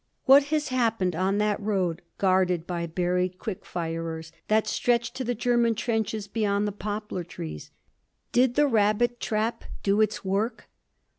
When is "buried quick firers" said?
2.87-4.31